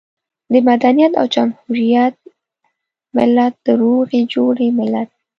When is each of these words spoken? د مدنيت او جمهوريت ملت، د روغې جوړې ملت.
د 0.51 0.53
مدنيت 0.67 1.13
او 1.19 1.25
جمهوريت 1.35 2.15
ملت، 3.15 3.53
د 3.65 3.67
روغې 3.81 4.21
جوړې 4.33 4.67
ملت. 4.79 5.09